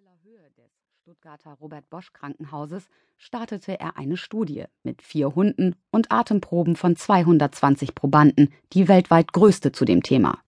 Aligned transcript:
stiller 0.00 0.18
Höhe 0.22 0.50
des 0.56 0.70
Stuttgarter 1.02 1.58
Robert 1.60 1.90
Bosch 1.90 2.12
Krankenhauses 2.14 2.88
startete 3.18 3.78
er 3.78 3.98
eine 3.98 4.16
Studie 4.16 4.64
mit 4.82 5.02
vier 5.02 5.34
Hunden 5.34 5.76
und 5.90 6.10
Atemproben 6.10 6.74
von 6.74 6.96
220 6.96 7.94
Probanden, 7.94 8.50
die 8.72 8.88
weltweit 8.88 9.34
größte 9.34 9.72
zu 9.72 9.84
dem 9.84 10.02
Thema. 10.02 10.38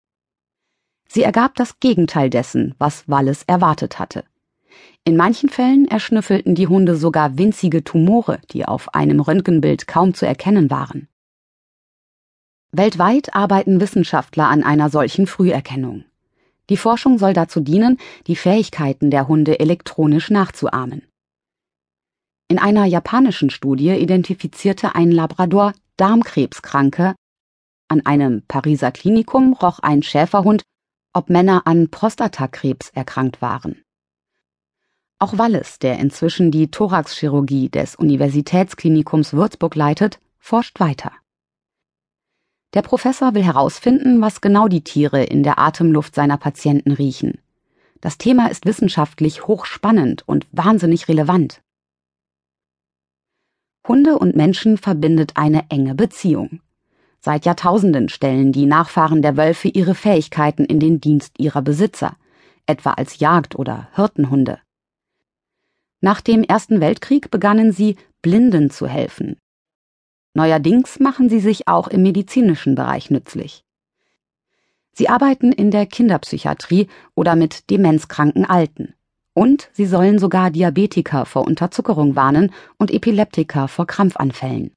Sie 1.06 1.22
ergab 1.22 1.54
das 1.56 1.80
Gegenteil 1.80 2.30
dessen, 2.30 2.74
was 2.78 3.08
Wallis 3.10 3.42
erwartet 3.42 3.98
hatte. 3.98 4.24
In 5.04 5.16
manchen 5.16 5.50
Fällen 5.50 5.86
erschnüffelten 5.86 6.54
die 6.54 6.68
Hunde 6.68 6.96
sogar 6.96 7.36
winzige 7.36 7.84
Tumore, 7.84 8.40
die 8.52 8.64
auf 8.64 8.94
einem 8.94 9.20
Röntgenbild 9.20 9.86
kaum 9.86 10.14
zu 10.14 10.26
erkennen 10.26 10.70
waren. 10.70 11.08
Weltweit 12.70 13.34
arbeiten 13.34 13.82
Wissenschaftler 13.82 14.48
an 14.48 14.62
einer 14.62 14.88
solchen 14.88 15.26
Früherkennung. 15.26 16.04
Die 16.72 16.78
Forschung 16.78 17.18
soll 17.18 17.34
dazu 17.34 17.60
dienen, 17.60 17.98
die 18.26 18.34
Fähigkeiten 18.34 19.10
der 19.10 19.28
Hunde 19.28 19.60
elektronisch 19.60 20.30
nachzuahmen. 20.30 21.06
In 22.48 22.58
einer 22.58 22.86
japanischen 22.86 23.50
Studie 23.50 23.90
identifizierte 23.90 24.94
ein 24.94 25.10
Labrador 25.10 25.74
Darmkrebskranke. 25.98 27.14
An 27.88 28.06
einem 28.06 28.40
Pariser 28.48 28.90
Klinikum 28.90 29.52
roch 29.52 29.80
ein 29.80 30.02
Schäferhund, 30.02 30.62
ob 31.12 31.28
Männer 31.28 31.66
an 31.66 31.90
Prostatakrebs 31.90 32.88
erkrankt 32.94 33.42
waren. 33.42 33.82
Auch 35.18 35.36
Wallis, 35.36 35.78
der 35.78 35.98
inzwischen 35.98 36.50
die 36.50 36.70
Thoraxchirurgie 36.70 37.68
des 37.68 37.96
Universitätsklinikums 37.96 39.34
Würzburg 39.34 39.74
leitet, 39.74 40.20
forscht 40.38 40.80
weiter. 40.80 41.12
Der 42.74 42.82
Professor 42.82 43.34
will 43.34 43.44
herausfinden, 43.44 44.20
was 44.22 44.40
genau 44.40 44.66
die 44.66 44.82
Tiere 44.82 45.22
in 45.24 45.42
der 45.42 45.58
Atemluft 45.58 46.14
seiner 46.14 46.38
Patienten 46.38 46.92
riechen. 46.92 47.38
Das 48.00 48.16
Thema 48.16 48.50
ist 48.50 48.64
wissenschaftlich 48.64 49.46
hochspannend 49.46 50.26
und 50.26 50.46
wahnsinnig 50.52 51.08
relevant. 51.08 51.60
Hunde 53.86 54.18
und 54.18 54.36
Menschen 54.36 54.78
verbindet 54.78 55.32
eine 55.36 55.66
enge 55.68 55.94
Beziehung. 55.94 56.60
Seit 57.20 57.44
Jahrtausenden 57.44 58.08
stellen 58.08 58.52
die 58.52 58.66
Nachfahren 58.66 59.22
der 59.22 59.36
Wölfe 59.36 59.68
ihre 59.68 59.94
Fähigkeiten 59.94 60.64
in 60.64 60.80
den 60.80 61.00
Dienst 61.00 61.38
ihrer 61.38 61.62
Besitzer, 61.62 62.16
etwa 62.66 62.92
als 62.92 63.18
Jagd- 63.18 63.54
oder 63.56 63.88
Hirtenhunde. 63.94 64.58
Nach 66.00 66.20
dem 66.20 66.42
Ersten 66.42 66.80
Weltkrieg 66.80 67.30
begannen 67.30 67.70
sie, 67.70 67.96
Blinden 68.22 68.70
zu 68.70 68.88
helfen, 68.88 69.36
Neuerdings 70.34 70.98
machen 70.98 71.28
sie 71.28 71.40
sich 71.40 71.68
auch 71.68 71.88
im 71.88 72.02
medizinischen 72.02 72.74
Bereich 72.74 73.10
nützlich. 73.10 73.64
Sie 74.92 75.08
arbeiten 75.08 75.52
in 75.52 75.70
der 75.70 75.86
Kinderpsychiatrie 75.86 76.88
oder 77.14 77.36
mit 77.36 77.70
demenzkranken 77.70 78.44
Alten. 78.44 78.94
Und 79.34 79.70
sie 79.72 79.86
sollen 79.86 80.18
sogar 80.18 80.50
Diabetiker 80.50 81.24
vor 81.24 81.46
Unterzuckerung 81.46 82.16
warnen 82.16 82.52
und 82.78 82.90
Epileptiker 82.90 83.68
vor 83.68 83.86
Krampfanfällen. 83.86 84.72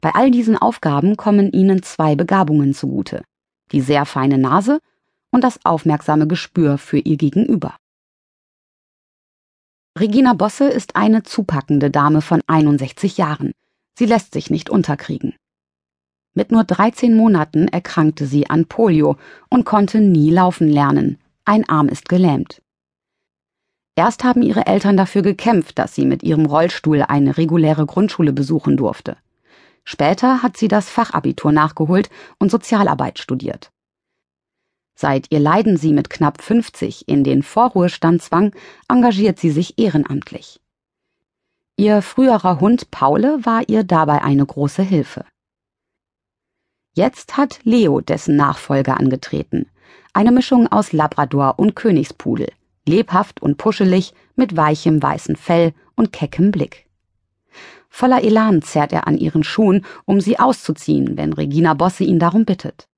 Bei 0.00 0.14
all 0.14 0.30
diesen 0.30 0.56
Aufgaben 0.56 1.16
kommen 1.16 1.52
ihnen 1.52 1.82
zwei 1.82 2.16
Begabungen 2.16 2.74
zugute. 2.74 3.22
Die 3.72 3.80
sehr 3.80 4.04
feine 4.04 4.38
Nase 4.38 4.80
und 5.30 5.44
das 5.44 5.64
aufmerksame 5.64 6.26
Gespür 6.26 6.78
für 6.78 6.98
ihr 6.98 7.16
Gegenüber. 7.16 7.76
Regina 9.98 10.34
Bosse 10.34 10.68
ist 10.68 10.94
eine 10.94 11.22
zupackende 11.22 11.90
Dame 11.90 12.20
von 12.20 12.42
61 12.46 13.16
Jahren. 13.16 13.52
Sie 13.98 14.06
lässt 14.06 14.32
sich 14.34 14.50
nicht 14.50 14.68
unterkriegen. 14.68 15.34
Mit 16.34 16.52
nur 16.52 16.64
13 16.64 17.16
Monaten 17.16 17.66
erkrankte 17.68 18.26
sie 18.26 18.50
an 18.50 18.66
Polio 18.66 19.16
und 19.48 19.64
konnte 19.64 20.00
nie 20.00 20.30
laufen 20.30 20.68
lernen. 20.68 21.18
Ein 21.46 21.66
Arm 21.66 21.88
ist 21.88 22.08
gelähmt. 22.10 22.60
Erst 23.94 24.24
haben 24.24 24.42
ihre 24.42 24.66
Eltern 24.66 24.98
dafür 24.98 25.22
gekämpft, 25.22 25.78
dass 25.78 25.94
sie 25.94 26.04
mit 26.04 26.22
ihrem 26.22 26.44
Rollstuhl 26.44 27.02
eine 27.02 27.38
reguläre 27.38 27.86
Grundschule 27.86 28.34
besuchen 28.34 28.76
durfte. 28.76 29.16
Später 29.84 30.42
hat 30.42 30.58
sie 30.58 30.68
das 30.68 30.90
Fachabitur 30.90 31.52
nachgeholt 31.52 32.10
und 32.38 32.50
Sozialarbeit 32.50 33.18
studiert. 33.18 33.70
Seit 34.94 35.30
ihr 35.30 35.40
Leiden 35.40 35.78
sie 35.78 35.94
mit 35.94 36.10
knapp 36.10 36.42
50 36.42 37.08
in 37.08 37.24
den 37.24 37.42
Vorruhestand 37.42 38.20
zwang, 38.20 38.54
engagiert 38.88 39.38
sie 39.38 39.50
sich 39.50 39.78
ehrenamtlich. 39.78 40.60
Ihr 41.78 42.00
früherer 42.00 42.60
Hund 42.60 42.90
Paule 42.90 43.44
war 43.44 43.68
ihr 43.68 43.84
dabei 43.84 44.22
eine 44.22 44.46
große 44.46 44.82
Hilfe. 44.82 45.26
Jetzt 46.94 47.36
hat 47.36 47.60
Leo 47.64 48.00
dessen 48.00 48.34
Nachfolger 48.34 48.98
angetreten. 48.98 49.66
Eine 50.14 50.32
Mischung 50.32 50.68
aus 50.68 50.92
Labrador 50.92 51.58
und 51.58 51.76
Königspudel. 51.76 52.50
Lebhaft 52.86 53.42
und 53.42 53.58
puschelig, 53.58 54.14
mit 54.36 54.56
weichem 54.56 55.02
weißen 55.02 55.36
Fell 55.36 55.74
und 55.96 56.14
keckem 56.14 56.50
Blick. 56.50 56.86
Voller 57.90 58.22
Elan 58.24 58.62
zerrt 58.62 58.92
er 58.92 59.06
an 59.06 59.18
ihren 59.18 59.44
Schuhen, 59.44 59.84
um 60.06 60.22
sie 60.22 60.38
auszuziehen, 60.38 61.18
wenn 61.18 61.34
Regina 61.34 61.74
Bosse 61.74 62.04
ihn 62.04 62.18
darum 62.18 62.46
bittet. 62.46 62.88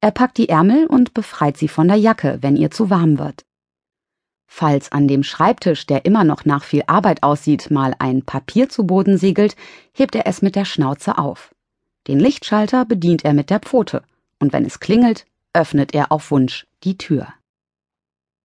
Er 0.00 0.12
packt 0.12 0.38
die 0.38 0.48
Ärmel 0.48 0.86
und 0.86 1.14
befreit 1.14 1.56
sie 1.56 1.68
von 1.68 1.88
der 1.88 1.96
Jacke, 1.96 2.38
wenn 2.42 2.54
ihr 2.54 2.70
zu 2.70 2.90
warm 2.90 3.18
wird. 3.18 3.44
Falls 4.46 4.92
an 4.92 5.08
dem 5.08 5.22
Schreibtisch, 5.22 5.86
der 5.86 6.04
immer 6.04 6.24
noch 6.24 6.44
nach 6.44 6.64
viel 6.64 6.82
Arbeit 6.86 7.22
aussieht, 7.22 7.70
mal 7.70 7.94
ein 7.98 8.22
Papier 8.22 8.68
zu 8.68 8.86
Boden 8.86 9.18
segelt, 9.18 9.56
hebt 9.92 10.14
er 10.14 10.26
es 10.26 10.42
mit 10.42 10.56
der 10.56 10.64
Schnauze 10.64 11.18
auf. 11.18 11.54
Den 12.06 12.20
Lichtschalter 12.20 12.84
bedient 12.84 13.24
er 13.24 13.32
mit 13.32 13.50
der 13.50 13.60
Pfote, 13.60 14.02
und 14.38 14.52
wenn 14.52 14.64
es 14.64 14.80
klingelt, 14.80 15.26
öffnet 15.52 15.94
er 15.94 16.12
auf 16.12 16.30
Wunsch 16.30 16.66
die 16.84 16.96
Tür. 16.96 17.28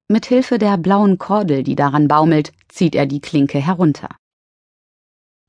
Mit 0.08 0.26
Hilfe 0.26 0.58
der 0.58 0.78
blauen 0.78 1.18
Kordel, 1.18 1.64
die 1.64 1.76
daran 1.76 2.08
baumelt, 2.08 2.52
zieht 2.68 2.96
er 2.96 3.06
die 3.06 3.22
Klinke 3.22 3.60
herunter. 3.60 4.10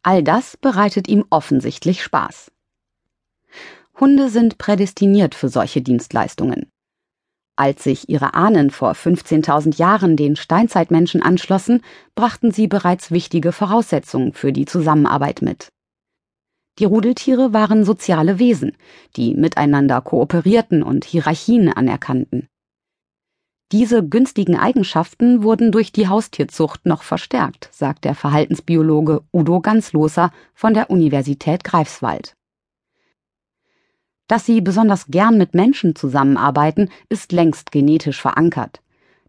All 0.02 0.22
das 0.22 0.56
bereitet 0.56 1.08
ihm 1.08 1.24
offensichtlich 1.30 2.02
Spaß. 2.02 2.50
Hunde 3.98 4.28
sind 4.28 4.58
prädestiniert 4.58 5.34
für 5.34 5.48
solche 5.48 5.80
Dienstleistungen. 5.82 6.70
Als 7.62 7.84
sich 7.84 8.08
ihre 8.08 8.34
Ahnen 8.34 8.70
vor 8.70 8.90
15.000 8.90 9.78
Jahren 9.78 10.16
den 10.16 10.34
Steinzeitmenschen 10.34 11.22
anschlossen, 11.22 11.80
brachten 12.16 12.50
sie 12.50 12.66
bereits 12.66 13.12
wichtige 13.12 13.52
Voraussetzungen 13.52 14.32
für 14.32 14.52
die 14.52 14.64
Zusammenarbeit 14.64 15.42
mit. 15.42 15.68
Die 16.80 16.86
Rudeltiere 16.86 17.52
waren 17.52 17.84
soziale 17.84 18.40
Wesen, 18.40 18.76
die 19.14 19.36
miteinander 19.36 20.00
kooperierten 20.00 20.82
und 20.82 21.04
Hierarchien 21.04 21.72
anerkannten. 21.72 22.48
Diese 23.70 24.04
günstigen 24.04 24.56
Eigenschaften 24.56 25.44
wurden 25.44 25.70
durch 25.70 25.92
die 25.92 26.08
Haustierzucht 26.08 26.84
noch 26.84 27.04
verstärkt, 27.04 27.68
sagt 27.70 28.04
der 28.04 28.16
Verhaltensbiologe 28.16 29.22
Udo 29.32 29.60
Ganzloser 29.60 30.32
von 30.52 30.74
der 30.74 30.90
Universität 30.90 31.62
Greifswald. 31.62 32.34
Dass 34.28 34.46
sie 34.46 34.60
besonders 34.60 35.06
gern 35.08 35.36
mit 35.36 35.54
Menschen 35.54 35.94
zusammenarbeiten, 35.94 36.90
ist 37.08 37.32
längst 37.32 37.72
genetisch 37.72 38.20
verankert. 38.20 38.80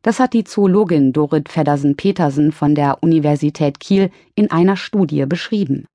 Das 0.02 0.20
hat 0.20 0.34
die 0.34 0.44
Zoologin 0.44 1.14
Dorit 1.14 1.50
Feddersen-Petersen 1.50 2.52
von 2.52 2.76
der 2.76 3.02
Universität 3.02 3.80
Kiel 3.80 4.12
in 4.36 4.52
einer 4.52 4.76
Studie 4.76 5.26
beschrieben. 5.26 5.86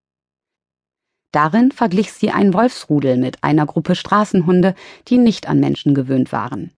Darin 1.31 1.73
verglich 1.73 2.13
sie 2.13 2.31
ein 2.31 2.55
Wolfsrudel 2.55 3.19
mit 3.19 3.45
einer 3.45 3.67
Gruppe 3.67 3.95
Straßenhunde, 3.95 4.75
die 5.09 5.19
nicht 5.19 5.47
an 5.47 5.61
Menschen 5.61 5.95
gewöhnt 5.95 6.33
waren. 6.33 6.73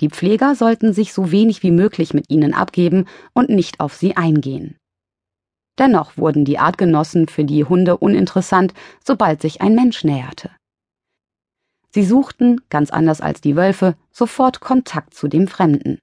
Die 0.00 0.10
Pfleger 0.10 0.54
sollten 0.54 0.92
sich 0.92 1.12
so 1.12 1.30
wenig 1.30 1.62
wie 1.62 1.70
möglich 1.70 2.12
mit 2.12 2.28
ihnen 2.28 2.52
abgeben 2.52 3.06
und 3.32 3.48
nicht 3.48 3.80
auf 3.80 3.94
sie 3.94 4.16
eingehen. 4.16 4.76
Dennoch 5.78 6.16
wurden 6.16 6.44
die 6.44 6.58
Artgenossen 6.58 7.28
für 7.28 7.44
die 7.44 7.64
Hunde 7.64 7.96
uninteressant, 7.96 8.74
sobald 9.02 9.40
sich 9.40 9.62
ein 9.62 9.74
Mensch 9.74 10.04
näherte. 10.04 10.50
Sie 11.94 12.02
suchten, 12.02 12.60
ganz 12.70 12.90
anders 12.90 13.20
als 13.20 13.40
die 13.40 13.54
Wölfe, 13.54 13.96
sofort 14.10 14.58
Kontakt 14.58 15.14
zu 15.14 15.28
dem 15.28 15.46
Fremden. 15.46 16.00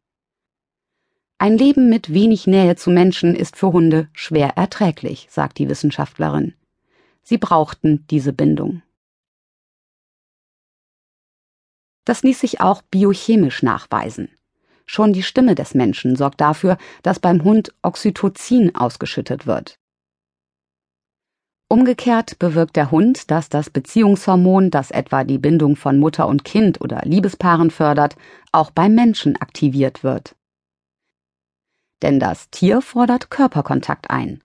Ein 1.38 1.58
Leben 1.58 1.90
mit 1.90 2.14
wenig 2.14 2.48
Nähe 2.48 2.78
zu 2.78 2.92
Menschen 2.92 3.36
ist 3.36 3.58
für 3.58 3.74
Hunde 3.74 4.08
schwer 4.14 4.56
erträglich, 4.56 5.28
sagt 5.30 5.58
die 5.58 5.68
Wissenschaftlerin. 5.68 6.54
Sie 7.24 7.38
brauchten 7.38 8.06
diese 8.10 8.32
Bindung. 8.32 8.82
Das 12.06 12.24
ließ 12.24 12.40
sich 12.40 12.62
auch 12.62 12.84
biochemisch 12.84 13.62
nachweisen. 13.62 14.30
Schon 14.86 15.12
die 15.12 15.24
Stimme 15.24 15.56
des 15.56 15.74
Menschen 15.74 16.16
sorgt 16.16 16.40
dafür, 16.40 16.78
dass 17.04 17.20
beim 17.20 17.44
Hund 17.44 17.74
Oxytocin 17.82 18.78
ausgeschüttet 18.78 19.46
wird. 19.46 19.81
Umgekehrt 21.72 22.38
bewirkt 22.38 22.76
der 22.76 22.92
Hund, 22.92 23.32
dass 23.32 23.48
das 23.48 23.70
Beziehungshormon, 23.70 24.72
das 24.72 24.92
etwa 24.92 25.24
die 25.24 25.38
Bindung 25.38 25.78
von 25.78 26.00
Mutter 26.00 26.28
und 26.28 26.44
Kind 26.44 26.82
oder 26.82 27.00
Liebespaaren 27.06 27.72
fördert, 27.72 28.18
auch 28.52 28.72
beim 28.72 28.94
Menschen 28.94 29.38
aktiviert 29.38 30.04
wird. 30.04 30.36
Denn 32.02 32.20
das 32.20 32.50
Tier 32.50 32.82
fordert 32.82 33.30
Körperkontakt 33.30 34.10
ein. 34.10 34.44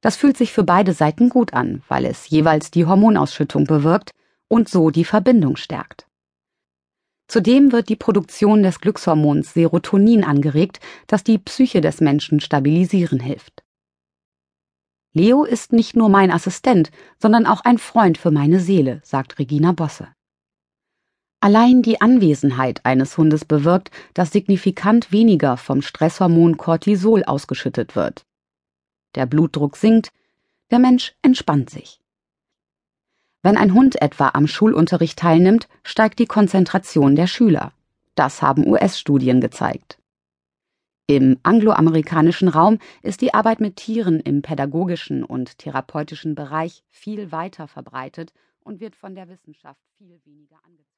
Das 0.00 0.16
fühlt 0.16 0.36
sich 0.36 0.52
für 0.52 0.64
beide 0.64 0.92
Seiten 0.92 1.28
gut 1.28 1.54
an, 1.54 1.84
weil 1.86 2.04
es 2.04 2.28
jeweils 2.28 2.72
die 2.72 2.84
Hormonausschüttung 2.84 3.62
bewirkt 3.62 4.10
und 4.48 4.68
so 4.68 4.90
die 4.90 5.04
Verbindung 5.04 5.54
stärkt. 5.54 6.08
Zudem 7.28 7.70
wird 7.70 7.88
die 7.88 7.94
Produktion 7.94 8.64
des 8.64 8.80
Glückshormons 8.80 9.54
Serotonin 9.54 10.24
angeregt, 10.24 10.80
das 11.06 11.22
die 11.22 11.38
Psyche 11.38 11.80
des 11.80 12.00
Menschen 12.00 12.40
stabilisieren 12.40 13.20
hilft. 13.20 13.63
Leo 15.16 15.44
ist 15.44 15.72
nicht 15.72 15.94
nur 15.94 16.08
mein 16.08 16.32
Assistent, 16.32 16.90
sondern 17.18 17.46
auch 17.46 17.60
ein 17.60 17.78
Freund 17.78 18.18
für 18.18 18.32
meine 18.32 18.58
Seele, 18.58 19.00
sagt 19.04 19.38
Regina 19.38 19.70
Bosse. 19.70 20.08
Allein 21.38 21.82
die 21.82 22.00
Anwesenheit 22.00 22.84
eines 22.84 23.16
Hundes 23.16 23.44
bewirkt, 23.44 23.92
dass 24.14 24.32
signifikant 24.32 25.12
weniger 25.12 25.56
vom 25.56 25.82
Stresshormon 25.82 26.56
Cortisol 26.56 27.22
ausgeschüttet 27.22 27.94
wird. 27.94 28.26
Der 29.14 29.26
Blutdruck 29.26 29.76
sinkt, 29.76 30.10
der 30.72 30.80
Mensch 30.80 31.14
entspannt 31.22 31.70
sich. 31.70 32.00
Wenn 33.42 33.56
ein 33.56 33.72
Hund 33.72 34.02
etwa 34.02 34.30
am 34.30 34.48
Schulunterricht 34.48 35.18
teilnimmt, 35.18 35.68
steigt 35.84 36.18
die 36.18 36.26
Konzentration 36.26 37.14
der 37.14 37.28
Schüler. 37.28 37.72
Das 38.16 38.42
haben 38.42 38.66
US-Studien 38.66 39.40
gezeigt. 39.40 39.98
Im 41.06 41.38
angloamerikanischen 41.42 42.48
Raum 42.48 42.78
ist 43.02 43.20
die 43.20 43.34
Arbeit 43.34 43.60
mit 43.60 43.76
Tieren 43.76 44.20
im 44.20 44.40
pädagogischen 44.40 45.22
und 45.22 45.58
therapeutischen 45.58 46.34
Bereich 46.34 46.82
viel 46.88 47.30
weiter 47.30 47.68
verbreitet 47.68 48.32
und 48.60 48.80
wird 48.80 48.96
von 48.96 49.14
der 49.14 49.28
Wissenschaft 49.28 49.82
viel 49.98 50.18
weniger 50.24 50.56
angezogen. 50.64 50.93